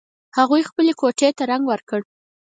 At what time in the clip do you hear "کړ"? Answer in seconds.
1.89-2.01